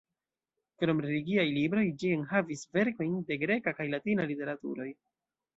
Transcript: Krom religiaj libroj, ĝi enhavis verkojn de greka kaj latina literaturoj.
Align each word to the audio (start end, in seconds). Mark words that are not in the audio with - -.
Krom 0.83 1.01
religiaj 1.05 1.43
libroj, 1.57 1.83
ĝi 2.03 2.11
enhavis 2.21 2.65
verkojn 2.79 3.15
de 3.29 3.39
greka 3.45 3.77
kaj 3.81 3.91
latina 3.97 4.29
literaturoj. 4.33 4.91